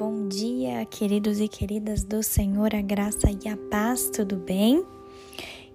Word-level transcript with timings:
bom 0.00 0.28
dia, 0.28 0.82
queridos 0.86 1.40
e 1.40 1.46
queridas 1.46 2.02
do 2.02 2.22
Senhor, 2.22 2.74
a 2.74 2.80
graça 2.80 3.28
e 3.44 3.46
a 3.46 3.54
paz, 3.70 4.08
tudo 4.08 4.34
bem? 4.34 4.82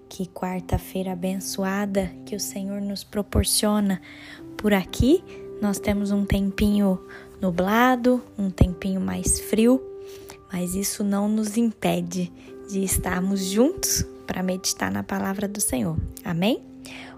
Que 0.09 0.25
quarta-feira 0.25 1.11
abençoada 1.11 2.11
que 2.25 2.35
o 2.35 2.39
Senhor 2.39 2.81
nos 2.81 3.03
proporciona. 3.03 4.01
Por 4.57 4.73
aqui, 4.73 5.23
nós 5.61 5.77
temos 5.77 6.09
um 6.09 6.25
tempinho 6.25 6.99
nublado, 7.39 8.19
um 8.35 8.49
tempinho 8.49 8.99
mais 8.99 9.39
frio, 9.41 9.79
mas 10.51 10.73
isso 10.73 11.03
não 11.03 11.29
nos 11.29 11.55
impede 11.55 12.33
de 12.67 12.83
estarmos 12.83 13.45
juntos 13.45 14.03
para 14.25 14.41
meditar 14.41 14.91
na 14.91 15.03
palavra 15.03 15.47
do 15.47 15.61
Senhor. 15.61 15.99
Amém? 16.23 16.63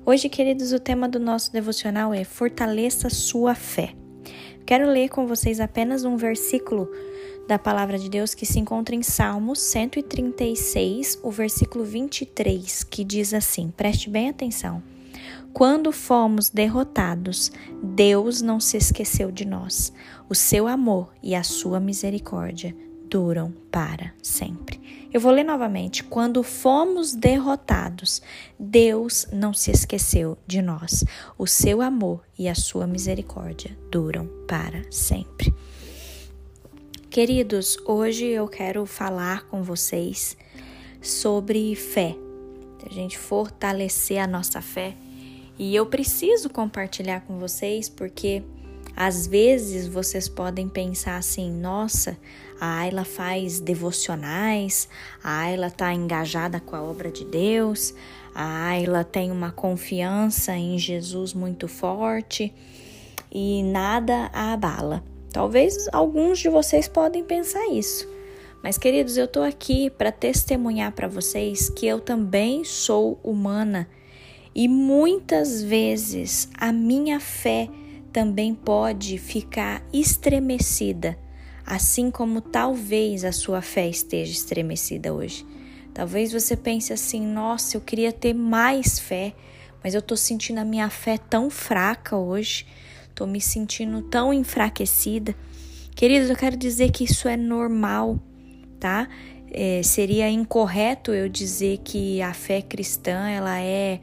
Hoje, 0.05 0.28
queridos, 0.28 0.74
o 0.74 0.79
tema 0.79 1.07
do 1.07 1.21
nosso 1.21 1.54
devocional 1.54 2.14
é 2.14 2.25
Fortaleça 2.25 3.10
sua 3.10 3.55
fé. 3.55 3.96
Quero 4.68 4.86
ler 4.86 5.07
com 5.07 5.26
vocês 5.26 5.62
apenas 5.62 6.04
um 6.04 6.18
versículo 6.18 6.92
da 7.48 7.57
palavra 7.57 7.98
de 7.98 8.10
Deus 8.10 8.34
que 8.34 8.46
se 8.46 8.60
encontra 8.60 8.93
em 8.93 9.02
Salmos 9.02 9.60
136, 9.62 11.21
o 11.24 11.32
versículo 11.32 11.86
23, 11.86 12.84
que 12.84 13.06
diz 13.06 13.34
assim: 13.34 13.71
preste 13.71 14.10
bem 14.10 14.28
atenção. 14.28 14.84
Quando 15.54 15.93
fomos 15.93 16.50
derrotados, 16.50 17.50
Deus 17.82 18.42
não 18.42 18.60
se 18.60 18.76
esqueceu 18.76 19.32
de 19.32 19.46
nós. 19.46 19.93
O 20.28 20.36
seu 20.36 20.68
amor 20.68 21.14
e 21.24 21.34
a 21.34 21.43
sua 21.43 21.79
misericórdia 21.79 22.76
duram 23.10 23.52
para 23.71 24.14
sempre. 24.21 25.07
Eu 25.14 25.21
vou 25.21 25.32
ler 25.32 25.43
novamente. 25.43 26.04
Quando 26.04 26.43
fomos 26.43 27.14
derrotados, 27.14 28.21
Deus 28.60 29.28
não 29.32 29.54
se 29.54 29.71
esqueceu 29.71 30.38
de 30.46 30.61
nós. 30.61 31.04
O 31.38 31.48
seu 31.48 31.82
amor 31.82 32.23
e 32.38 32.48
a 32.48 32.56
sua 32.56 32.86
misericórdia 32.86 33.78
duram 33.89 34.28
para 34.48 34.84
sempre. 34.92 35.53
Queridos, 37.09 37.78
hoje 37.86 38.26
eu 38.26 38.48
quero 38.48 38.86
falar 38.86 39.48
com 39.48 39.64
vocês 39.64 40.38
sobre 41.02 41.74
fé. 41.76 42.16
A 42.86 42.94
gente 42.94 43.18
fortalecer 43.18 44.20
a 44.20 44.28
nossa 44.28 44.62
fé. 44.62 44.96
E 45.58 45.76
eu 45.76 45.86
preciso 45.88 46.50
compartilhar 46.50 47.22
com 47.22 47.40
vocês 47.40 47.90
porque 47.90 48.44
às 48.98 49.28
vezes 49.28 49.88
vocês 49.88 50.28
podem 50.28 50.67
pensar 50.67 51.17
assim: 51.17 51.52
nossa, 51.52 52.17
a 52.59 52.80
Ayla 52.80 53.06
faz 53.06 53.59
devocionais, 53.59 54.90
a 55.23 55.42
Ayla 55.42 55.67
está 55.67 55.94
engajada 55.94 56.59
com 56.59 56.76
a 56.76 56.81
obra 56.81 57.12
de 57.12 57.23
Deus, 57.23 57.94
a 58.34 58.70
Ayla 58.70 59.03
tem 59.03 59.31
uma 59.31 59.52
confiança 59.52 60.58
em 60.58 60.80
Jesus 60.80 61.31
muito 61.31 61.68
forte 61.68 62.52
e 63.31 63.62
nada 63.62 64.31
a 64.34 64.53
abala. 64.53 65.03
Talvez 65.31 65.88
alguns 65.94 66.40
de 66.40 66.50
vocês 66.50 66.88
podem 66.88 67.23
pensar 67.23 67.68
isso. 67.68 68.09
Mas, 68.64 68.80
queridos, 68.80 69.16
eu 69.16 69.25
estou 69.25 69.44
aqui 69.44 69.92
para 69.92 70.12
testemunhar 70.12 70.92
para 70.92 71.08
vocês 71.08 71.70
que 71.70 71.86
eu 71.86 72.00
também 72.00 72.64
sou 72.64 73.20
humana 73.23 73.88
e 74.56 74.68
muitas 74.68 75.62
vezes 75.62 76.50
a 76.58 76.72
minha 76.72 77.20
fé 77.20 77.70
também 78.11 78.53
pode 78.53 79.17
ficar 79.17 79.83
estremecida, 79.94 81.17
assim 81.66 82.09
como 82.09 82.41
talvez 82.41 83.23
a 83.23 83.31
sua 83.31 83.61
fé 83.61 83.88
esteja 83.88 84.31
estremecida 84.31 85.13
hoje. 85.13 85.45
Talvez 85.94 86.31
você 86.31 86.55
pense 86.55 86.94
assim: 86.94 87.25
nossa, 87.25 87.75
eu 87.78 87.81
queria 87.81 88.11
ter 88.11 88.33
mais 88.33 89.00
fé, 89.00 89.33
mas 89.83 89.94
eu 89.94 90.00
estou 90.00 90.17
sentindo 90.17 90.59
a 90.59 90.66
minha 90.66 90.89
fé 90.89 91.17
tão 91.17 91.50
fraca 91.50 92.16
hoje, 92.16 92.66
estou 93.09 93.25
me 93.25 93.41
sentindo 93.41 94.02
tão 94.03 94.33
enfraquecida. 94.33 95.35
Queridos, 95.95 96.30
eu 96.30 96.35
quero 96.35 96.55
dizer 96.55 96.91
que 96.91 97.03
isso 97.03 97.28
é 97.28 97.35
normal, 97.35 98.19
tá? 98.80 99.09
É, 99.52 99.81
seria 99.81 100.29
incorreto 100.29 101.13
eu 101.13 101.28
dizer 101.28 101.79
que 101.84 102.22
a 102.22 102.34
fé 102.34 102.62
cristã 102.62 103.28
ela 103.29 103.59
é 103.59 104.01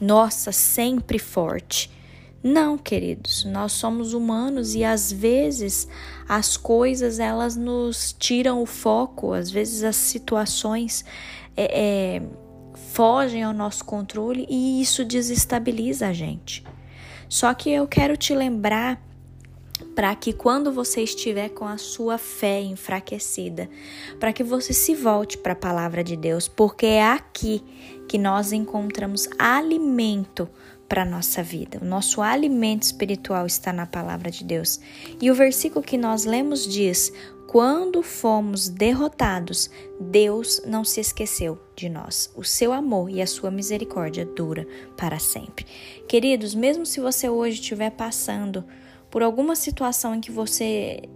nossa 0.00 0.52
sempre 0.52 1.18
forte. 1.18 1.90
Não, 2.42 2.76
queridos, 2.76 3.44
nós 3.44 3.70
somos 3.70 4.14
humanos 4.14 4.74
e 4.74 4.82
às 4.82 5.12
vezes 5.12 5.86
as 6.28 6.56
coisas 6.56 7.20
elas 7.20 7.56
nos 7.56 8.12
tiram 8.18 8.60
o 8.60 8.66
foco, 8.66 9.32
às 9.32 9.48
vezes 9.48 9.84
as 9.84 9.94
situações 9.94 11.04
é, 11.56 12.16
é, 12.16 12.22
fogem 12.92 13.44
ao 13.44 13.52
nosso 13.52 13.84
controle 13.84 14.44
e 14.50 14.82
isso 14.82 15.04
desestabiliza 15.04 16.08
a 16.08 16.12
gente. 16.12 16.64
Só 17.28 17.54
que 17.54 17.70
eu 17.70 17.86
quero 17.86 18.16
te 18.16 18.34
lembrar 18.34 19.00
para 19.94 20.14
que 20.16 20.32
quando 20.32 20.72
você 20.72 21.02
estiver 21.02 21.50
com 21.50 21.66
a 21.66 21.78
sua 21.78 22.18
fé 22.18 22.60
enfraquecida, 22.60 23.70
para 24.18 24.32
que 24.32 24.42
você 24.42 24.72
se 24.72 24.94
volte 24.94 25.38
para 25.38 25.52
a 25.52 25.56
palavra 25.56 26.02
de 26.02 26.16
Deus, 26.16 26.48
porque 26.48 26.86
é 26.86 27.04
aqui 27.04 27.62
que 28.08 28.18
nós 28.18 28.52
encontramos 28.52 29.28
alimento 29.38 30.48
para 30.92 31.04
a 31.04 31.06
nossa 31.06 31.42
vida. 31.42 31.78
O 31.80 31.86
nosso 31.86 32.20
alimento 32.20 32.82
espiritual 32.82 33.46
está 33.46 33.72
na 33.72 33.86
palavra 33.86 34.30
de 34.30 34.44
Deus. 34.44 34.78
E 35.22 35.30
o 35.30 35.34
versículo 35.34 35.82
que 35.82 35.96
nós 35.96 36.26
lemos 36.26 36.68
diz: 36.68 37.10
Quando 37.46 38.02
fomos 38.02 38.68
derrotados, 38.68 39.70
Deus 39.98 40.60
não 40.66 40.84
se 40.84 41.00
esqueceu 41.00 41.58
de 41.74 41.88
nós. 41.88 42.30
O 42.36 42.44
seu 42.44 42.74
amor 42.74 43.08
e 43.08 43.22
a 43.22 43.26
sua 43.26 43.50
misericórdia 43.50 44.26
dura 44.26 44.68
para 44.94 45.18
sempre. 45.18 45.64
Queridos, 46.06 46.54
mesmo 46.54 46.84
se 46.84 47.00
você 47.00 47.26
hoje 47.26 47.58
estiver 47.58 47.92
passando 47.92 48.62
por 49.10 49.22
alguma 49.22 49.56
situação 49.56 50.14
em 50.14 50.20
que 50.20 50.30
você 50.30 51.08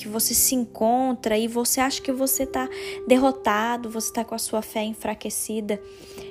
que 0.00 0.08
você 0.08 0.32
se 0.32 0.54
encontra 0.54 1.36
e 1.36 1.46
você 1.46 1.78
acha 1.78 2.00
que 2.00 2.10
você 2.10 2.44
está 2.44 2.66
derrotado, 3.06 3.90
você 3.90 4.08
está 4.08 4.24
com 4.24 4.34
a 4.34 4.38
sua 4.38 4.62
fé 4.62 4.82
enfraquecida, 4.82 5.78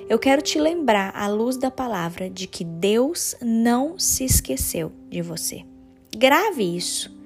eu 0.08 0.18
quero 0.18 0.42
te 0.42 0.58
lembrar, 0.58 1.14
à 1.14 1.28
luz 1.28 1.56
da 1.56 1.70
palavra, 1.70 2.28
de 2.28 2.48
que 2.48 2.64
Deus 2.64 3.36
não 3.40 3.96
se 3.96 4.24
esqueceu 4.24 4.90
de 5.08 5.22
você. 5.22 5.64
Grave 6.12 6.64
isso. 6.64 7.16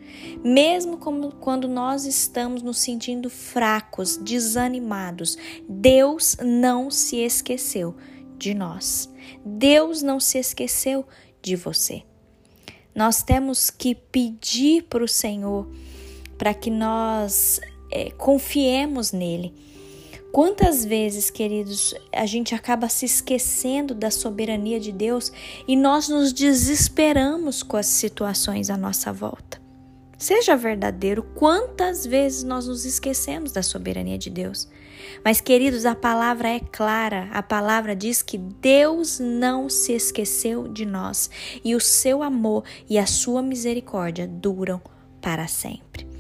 Mesmo 0.45 0.99
quando 1.41 1.67
nós 1.67 2.05
estamos 2.05 2.61
nos 2.61 2.77
sentindo 2.77 3.31
fracos, 3.31 4.19
desanimados, 4.19 5.39
Deus 5.67 6.37
não 6.43 6.91
se 6.91 7.17
esqueceu 7.17 7.97
de 8.37 8.53
nós. 8.53 9.11
Deus 9.43 10.03
não 10.03 10.21
se 10.21 10.37
esqueceu 10.37 11.07
de 11.41 11.57
você. 11.57 12.03
Nós 12.95 13.23
temos 13.23 13.71
que 13.71 13.95
pedir 13.95 14.83
para 14.83 15.03
o 15.03 15.09
Senhor 15.09 15.67
para 16.37 16.55
que 16.55 16.71
nós 16.71 17.61
é, 17.91 18.11
confiemos 18.11 19.13
nele. 19.13 19.55
Quantas 20.35 20.85
vezes, 20.85 21.31
queridos, 21.31 21.95
a 22.13 22.27
gente 22.27 22.57
acaba 22.57 22.89
se 22.89 23.07
esquecendo 23.07 23.95
da 23.95 24.11
soberania 24.11 24.81
de 24.81 24.91
Deus 24.91 25.31
e 25.69 25.77
nós 25.77 26.09
nos 26.09 26.33
desesperamos 26.33 27.63
com 27.63 27.77
as 27.77 27.87
situações 27.87 28.69
à 28.69 28.77
nossa 28.77 29.13
volta? 29.13 29.63
Seja 30.19 30.57
verdadeiro, 30.57 31.23
quantas 31.23 32.05
vezes 32.05 32.43
nós 32.43 32.67
nos 32.67 32.85
esquecemos 32.85 33.53
da 33.53 33.63
soberania 33.63 34.19
de 34.19 34.29
Deus? 34.29 34.69
Mas, 35.25 35.41
queridos, 35.41 35.87
a 35.87 35.95
palavra 35.95 36.49
é 36.49 36.59
clara. 36.59 37.29
A 37.33 37.43
palavra 37.43 37.95
diz 37.95 38.21
que 38.21 38.39
Deus 38.39 39.21
não 39.21 39.69
se 39.69 39.93
esqueceu 39.93 40.67
de 40.67 40.85
nós 40.85 41.31
e 41.65 41.77
o 41.77 41.81
seu 41.81 42.23
amor 42.23 42.65
e 42.89 42.99
a 42.99 43.07
sua 43.07 43.43
misericórdia 43.43 44.27
duram 44.27 44.81
para 45.21 45.47
sempre. 45.47 46.14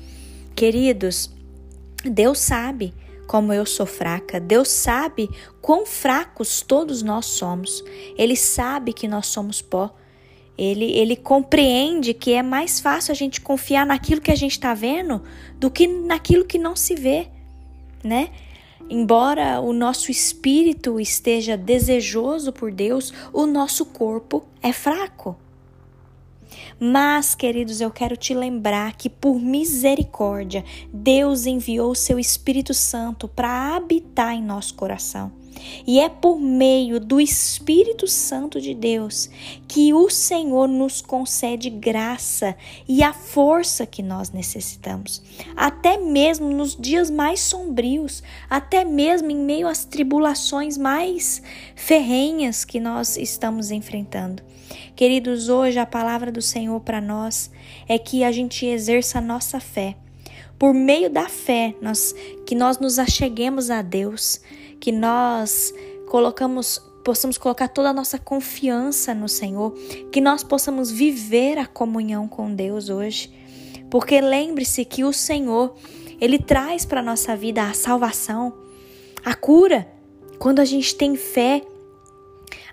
Queridos, 0.54 1.30
Deus 2.04 2.38
sabe 2.38 2.94
como 3.26 3.52
eu 3.52 3.66
sou 3.66 3.86
fraca, 3.86 4.38
Deus 4.38 4.68
sabe 4.68 5.28
quão 5.60 5.84
fracos 5.84 6.62
todos 6.62 7.02
nós 7.02 7.26
somos. 7.26 7.82
Ele 8.16 8.36
sabe 8.36 8.92
que 8.92 9.08
nós 9.08 9.26
somos 9.26 9.60
pó. 9.60 9.94
Ele, 10.56 10.92
ele 10.92 11.16
compreende 11.16 12.14
que 12.14 12.32
é 12.32 12.42
mais 12.42 12.78
fácil 12.78 13.10
a 13.10 13.14
gente 13.14 13.40
confiar 13.40 13.84
naquilo 13.84 14.20
que 14.20 14.30
a 14.30 14.36
gente 14.36 14.52
está 14.52 14.72
vendo 14.72 15.22
do 15.58 15.68
que 15.68 15.86
naquilo 15.88 16.44
que 16.44 16.58
não 16.58 16.76
se 16.76 16.94
vê, 16.94 17.26
né? 18.04 18.30
Embora 18.88 19.60
o 19.60 19.72
nosso 19.72 20.10
espírito 20.10 21.00
esteja 21.00 21.56
desejoso 21.56 22.52
por 22.52 22.70
Deus, 22.70 23.12
o 23.32 23.46
nosso 23.46 23.86
corpo 23.86 24.44
é 24.62 24.72
fraco. 24.72 25.36
Mas, 26.78 27.34
queridos, 27.34 27.80
eu 27.80 27.90
quero 27.90 28.16
te 28.16 28.34
lembrar 28.34 28.96
que 28.96 29.08
por 29.08 29.40
misericórdia, 29.40 30.64
Deus 30.92 31.46
enviou 31.46 31.90
o 31.90 31.96
seu 31.96 32.18
Espírito 32.18 32.74
Santo 32.74 33.28
para 33.28 33.76
habitar 33.76 34.34
em 34.34 34.42
nosso 34.42 34.74
coração. 34.74 35.43
E 35.86 36.00
é 36.00 36.08
por 36.08 36.40
meio 36.40 36.98
do 36.98 37.20
Espírito 37.20 38.06
Santo 38.06 38.60
de 38.60 38.74
Deus 38.74 39.28
que 39.68 39.92
o 39.92 40.08
Senhor 40.08 40.68
nos 40.68 41.02
concede 41.02 41.68
graça 41.68 42.56
e 42.88 43.02
a 43.02 43.12
força 43.12 43.86
que 43.86 44.02
nós 44.02 44.30
necessitamos, 44.30 45.22
até 45.56 45.98
mesmo 45.98 46.50
nos 46.50 46.76
dias 46.76 47.10
mais 47.10 47.40
sombrios, 47.40 48.22
até 48.48 48.84
mesmo 48.84 49.30
em 49.30 49.36
meio 49.36 49.68
às 49.68 49.84
tribulações 49.84 50.78
mais 50.78 51.42
ferrenhas 51.74 52.64
que 52.64 52.80
nós 52.80 53.16
estamos 53.16 53.70
enfrentando. 53.70 54.42
Queridos, 54.96 55.48
hoje 55.48 55.78
a 55.78 55.86
palavra 55.86 56.30
do 56.30 56.40
Senhor 56.40 56.80
para 56.80 57.00
nós 57.00 57.50
é 57.88 57.98
que 57.98 58.22
a 58.22 58.30
gente 58.30 58.64
exerça 58.64 59.18
a 59.18 59.20
nossa 59.20 59.58
fé, 59.58 59.96
por 60.58 60.72
meio 60.72 61.10
da 61.10 61.28
fé, 61.28 61.74
nós, 61.82 62.14
que 62.46 62.54
nós 62.54 62.78
nos 62.78 62.98
acheguemos 62.98 63.70
a 63.70 63.82
Deus, 63.82 64.40
que 64.84 64.92
nós 64.92 65.72
colocamos 66.06 66.78
possamos 67.02 67.38
colocar 67.38 67.68
toda 67.68 67.88
a 67.88 67.92
nossa 67.92 68.18
confiança 68.18 69.14
no 69.14 69.30
Senhor, 69.30 69.72
que 70.12 70.20
nós 70.20 70.42
possamos 70.42 70.90
viver 70.90 71.56
a 71.58 71.66
comunhão 71.66 72.28
com 72.28 72.54
Deus 72.54 72.90
hoje. 72.90 73.32
Porque 73.90 74.20
lembre-se 74.20 74.84
que 74.84 75.02
o 75.02 75.12
Senhor, 75.12 75.74
ele 76.20 76.38
traz 76.38 76.84
para 76.84 77.02
nossa 77.02 77.34
vida 77.34 77.62
a 77.62 77.72
salvação, 77.72 78.52
a 79.24 79.34
cura. 79.34 79.86
Quando 80.38 80.60
a 80.60 80.66
gente 80.66 80.94
tem 80.96 81.16
fé, 81.16 81.62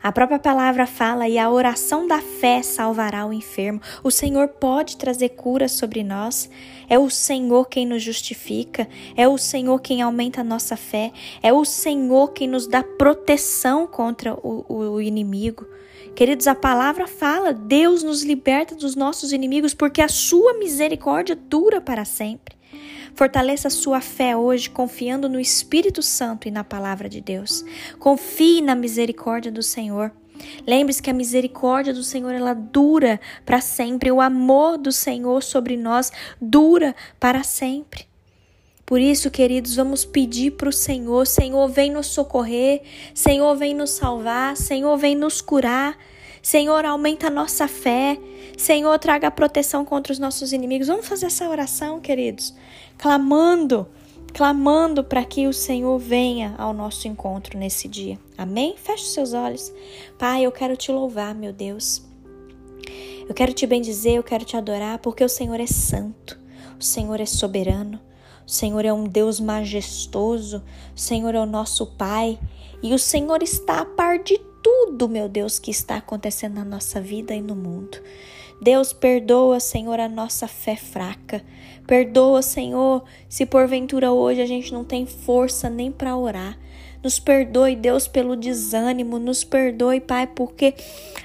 a 0.03 0.11
própria 0.11 0.39
palavra 0.39 0.87
fala 0.87 1.27
e 1.27 1.37
a 1.37 1.49
oração 1.49 2.07
da 2.07 2.19
fé 2.19 2.63
salvará 2.63 3.25
o 3.25 3.31
enfermo. 3.31 3.79
O 4.03 4.09
Senhor 4.09 4.47
pode 4.47 4.97
trazer 4.97 5.29
cura 5.29 5.67
sobre 5.67 6.03
nós. 6.03 6.49
É 6.89 6.97
o 6.97 7.09
Senhor 7.09 7.69
quem 7.69 7.85
nos 7.85 8.01
justifica. 8.01 8.87
É 9.15 9.27
o 9.27 9.37
Senhor 9.37 9.79
quem 9.79 10.01
aumenta 10.01 10.41
a 10.41 10.43
nossa 10.43 10.75
fé. 10.75 11.11
É 11.43 11.53
o 11.53 11.63
Senhor 11.63 12.33
quem 12.33 12.47
nos 12.47 12.65
dá 12.65 12.83
proteção 12.83 13.85
contra 13.85 14.33
o, 14.33 14.65
o 14.67 15.01
inimigo. 15.01 15.67
Queridos, 16.15 16.47
a 16.47 16.55
palavra 16.55 17.05
fala: 17.07 17.53
Deus 17.53 18.01
nos 18.01 18.23
liberta 18.23 18.75
dos 18.75 18.95
nossos 18.95 19.31
inimigos 19.31 19.73
porque 19.73 20.01
a 20.01 20.07
sua 20.07 20.55
misericórdia 20.55 21.35
dura 21.35 21.79
para 21.79 22.05
sempre. 22.05 22.60
Fortaleça 23.15 23.69
sua 23.69 24.01
fé 24.01 24.35
hoje, 24.35 24.69
confiando 24.69 25.29
no 25.29 25.39
Espírito 25.39 26.01
Santo 26.01 26.47
e 26.47 26.51
na 26.51 26.63
palavra 26.63 27.09
de 27.09 27.21
Deus. 27.21 27.63
Confie 27.99 28.61
na 28.61 28.75
misericórdia 28.75 29.51
do 29.51 29.61
Senhor. 29.61 30.11
Lembre-se 30.65 31.01
que 31.01 31.09
a 31.09 31.13
misericórdia 31.13 31.93
do 31.93 32.03
Senhor 32.03 32.33
ela 32.33 32.53
dura 32.53 33.19
para 33.45 33.61
sempre, 33.61 34.11
o 34.11 34.21
amor 34.21 34.77
do 34.77 34.91
Senhor 34.91 35.43
sobre 35.43 35.77
nós 35.77 36.11
dura 36.39 36.95
para 37.19 37.43
sempre. 37.43 38.07
Por 38.85 38.99
isso, 38.99 39.31
queridos, 39.31 39.75
vamos 39.75 40.03
pedir 40.03 40.51
para 40.51 40.67
o 40.67 40.73
Senhor: 40.73 41.25
Senhor, 41.25 41.67
vem 41.69 41.91
nos 41.91 42.07
socorrer, 42.07 42.81
Senhor, 43.13 43.55
vem 43.55 43.73
nos 43.73 43.91
salvar, 43.91 44.57
Senhor, 44.57 44.97
vem 44.97 45.15
nos 45.15 45.41
curar. 45.41 45.97
Senhor, 46.41 46.85
aumenta 46.85 47.27
a 47.27 47.29
nossa 47.29 47.67
fé. 47.67 48.17
Senhor, 48.57 48.97
traga 48.97 49.29
proteção 49.29 49.85
contra 49.85 50.11
os 50.11 50.19
nossos 50.19 50.51
inimigos. 50.51 50.87
Vamos 50.87 51.07
fazer 51.07 51.27
essa 51.27 51.47
oração, 51.47 51.99
queridos, 51.99 52.53
clamando, 52.97 53.87
clamando 54.33 55.03
para 55.03 55.23
que 55.23 55.47
o 55.47 55.53
Senhor 55.53 55.97
venha 55.99 56.55
ao 56.57 56.73
nosso 56.73 57.07
encontro 57.07 57.57
nesse 57.57 57.87
dia. 57.87 58.19
Amém? 58.37 58.75
Feche 58.77 59.03
os 59.03 59.13
seus 59.13 59.33
olhos. 59.33 59.71
Pai, 60.17 60.45
eu 60.45 60.51
quero 60.51 60.75
te 60.75 60.91
louvar, 60.91 61.35
meu 61.35 61.53
Deus. 61.53 62.03
Eu 63.27 63.35
quero 63.35 63.53
te 63.53 63.65
bendizer, 63.65 64.15
eu 64.15 64.23
quero 64.23 64.43
te 64.43 64.57
adorar, 64.57 64.99
porque 64.99 65.23
o 65.23 65.29
Senhor 65.29 65.59
é 65.59 65.67
santo, 65.67 66.37
o 66.77 66.83
Senhor 66.83 67.19
é 67.21 67.25
soberano, 67.25 67.97
o 68.45 68.51
Senhor 68.51 68.83
é 68.83 68.91
um 68.91 69.05
Deus 69.05 69.39
majestoso, 69.39 70.61
o 70.93 70.99
Senhor 70.99 71.33
é 71.35 71.39
o 71.39 71.45
nosso 71.45 71.85
Pai 71.85 72.37
e 72.83 72.93
o 72.93 72.99
Senhor 72.99 73.41
está 73.41 73.81
a 73.81 73.85
par 73.85 74.19
de 74.19 74.37
tudo, 74.61 75.09
meu 75.09 75.27
Deus, 75.27 75.59
que 75.59 75.71
está 75.71 75.97
acontecendo 75.97 76.55
na 76.55 76.65
nossa 76.65 77.01
vida 77.01 77.33
e 77.33 77.41
no 77.41 77.55
mundo. 77.55 77.97
Deus, 78.61 78.93
perdoa, 78.93 79.59
Senhor, 79.59 79.99
a 79.99 80.07
nossa 80.07 80.47
fé 80.47 80.75
fraca. 80.75 81.43
Perdoa, 81.87 82.41
Senhor, 82.41 83.03
se 83.27 83.45
porventura 83.45 84.11
hoje 84.11 84.41
a 84.41 84.45
gente 84.45 84.71
não 84.71 84.83
tem 84.83 85.05
força 85.05 85.69
nem 85.69 85.91
para 85.91 86.15
orar. 86.15 86.57
Nos 87.03 87.19
perdoe, 87.19 87.75
Deus, 87.75 88.07
pelo 88.07 88.35
desânimo. 88.35 89.17
Nos 89.17 89.43
perdoe, 89.43 89.99
Pai, 89.99 90.27
porque 90.27 90.75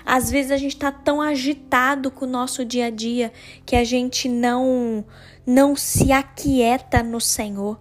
às 0.04 0.30
vezes 0.30 0.50
a 0.50 0.56
gente 0.56 0.72
está 0.72 0.90
tão 0.90 1.20
agitado 1.20 2.10
com 2.10 2.24
o 2.24 2.28
nosso 2.28 2.64
dia 2.64 2.86
a 2.86 2.90
dia 2.90 3.30
que 3.66 3.76
a 3.76 3.84
gente 3.84 4.28
não 4.28 5.04
não 5.46 5.76
se 5.76 6.10
aquieta 6.10 7.02
no 7.02 7.20
Senhor. 7.20 7.78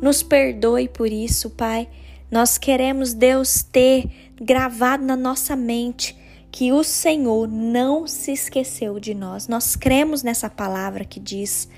Nos 0.00 0.22
perdoe 0.22 0.88
por 0.88 1.12
isso, 1.12 1.50
Pai. 1.50 1.88
Nós 2.30 2.56
queremos, 2.56 3.12
Deus, 3.12 3.62
ter 3.62 4.08
gravado 4.40 5.04
na 5.04 5.16
nossa 5.16 5.56
mente 5.56 6.16
que 6.50 6.72
o 6.72 6.82
Senhor 6.82 7.48
não 7.48 8.06
se 8.06 8.32
esqueceu 8.32 8.98
de 9.00 9.14
nós. 9.14 9.48
Nós 9.48 9.76
cremos 9.76 10.22
nessa 10.22 10.48
palavra 10.48 11.04
que 11.04 11.20
diz 11.20 11.68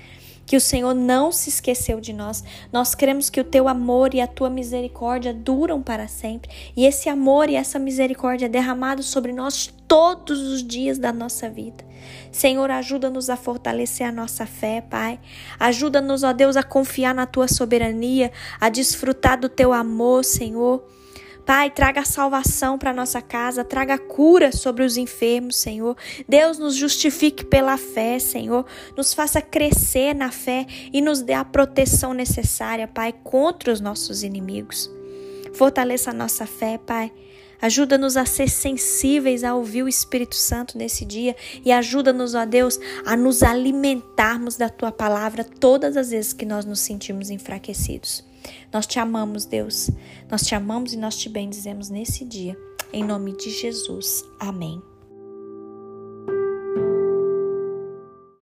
que 0.45 0.57
o 0.57 0.61
Senhor 0.61 0.93
não 0.93 1.31
se 1.31 1.49
esqueceu 1.49 1.99
de 1.99 2.13
nós. 2.13 2.43
Nós 2.71 2.93
cremos 2.93 3.29
que 3.29 3.39
o 3.39 3.43
teu 3.43 3.67
amor 3.67 4.13
e 4.13 4.21
a 4.21 4.27
tua 4.27 4.49
misericórdia 4.49 5.33
duram 5.33 5.81
para 5.81 6.07
sempre. 6.07 6.49
E 6.75 6.85
esse 6.85 7.09
amor 7.09 7.49
e 7.49 7.55
essa 7.55 7.79
misericórdia 7.79 8.45
é 8.45 8.49
derramado 8.49 9.01
sobre 9.01 9.31
nós 9.31 9.73
todos 9.87 10.39
os 10.39 10.63
dias 10.63 10.97
da 10.97 11.13
nossa 11.13 11.49
vida. 11.49 11.83
Senhor, 12.31 12.69
ajuda-nos 12.71 13.29
a 13.29 13.35
fortalecer 13.35 14.07
a 14.07 14.11
nossa 14.11 14.45
fé, 14.45 14.81
Pai. 14.81 15.19
Ajuda-nos, 15.59 16.23
ó 16.23 16.33
Deus, 16.33 16.57
a 16.57 16.63
confiar 16.63 17.13
na 17.13 17.25
tua 17.25 17.47
soberania, 17.47 18.31
a 18.59 18.69
desfrutar 18.69 19.39
do 19.39 19.49
teu 19.49 19.73
amor, 19.73 20.23
Senhor. 20.23 20.83
Pai, 21.45 21.69
traga 21.69 22.05
salvação 22.05 22.77
para 22.77 22.93
nossa 22.93 23.21
casa, 23.21 23.65
traga 23.65 23.97
cura 23.97 24.51
sobre 24.51 24.85
os 24.85 24.95
enfermos, 24.95 25.57
Senhor. 25.57 25.97
Deus 26.27 26.57
nos 26.57 26.73
justifique 26.73 27.43
pela 27.43 27.77
fé, 27.77 28.17
Senhor. 28.17 28.65
Nos 28.95 29.13
faça 29.13 29.41
crescer 29.41 30.15
na 30.15 30.31
fé 30.31 30.65
e 30.93 31.01
nos 31.01 31.21
dê 31.21 31.33
a 31.33 31.43
proteção 31.43 32.13
necessária, 32.13 32.87
Pai, 32.87 33.13
contra 33.23 33.73
os 33.73 33.81
nossos 33.81 34.23
inimigos. 34.23 34.89
Fortaleça 35.53 36.11
a 36.11 36.13
nossa 36.13 36.45
fé, 36.45 36.77
Pai. 36.77 37.11
Ajuda-nos 37.63 38.17
a 38.17 38.25
ser 38.25 38.49
sensíveis 38.49 39.41
a 39.41 39.55
ouvir 39.55 39.83
o 39.83 39.87
Espírito 39.87 40.35
Santo 40.35 40.77
nesse 40.77 41.05
dia 41.05 41.33
e 41.63 41.71
ajuda-nos, 41.71 42.35
ó 42.35 42.45
Deus, 42.45 42.77
a 43.05 43.15
nos 43.15 43.41
alimentarmos 43.41 44.57
da 44.57 44.67
tua 44.67 44.91
palavra 44.91 45.45
todas 45.45 45.95
as 45.95 46.09
vezes 46.09 46.33
que 46.33 46.45
nós 46.45 46.65
nos 46.65 46.81
sentimos 46.81 47.29
enfraquecidos. 47.29 48.21
Nós 48.69 48.85
te 48.85 48.99
amamos, 48.99 49.45
Deus. 49.45 49.89
Nós 50.29 50.41
te 50.41 50.53
amamos 50.53 50.91
e 50.91 50.97
nós 50.97 51.15
te 51.15 51.29
bendizemos 51.29 51.89
nesse 51.89 52.25
dia. 52.25 52.57
Em 52.91 53.01
nome 53.01 53.31
de 53.31 53.49
Jesus. 53.49 54.25
Amém. 54.37 54.92